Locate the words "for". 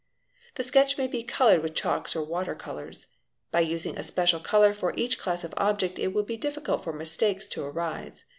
4.73-4.95, 6.83-6.91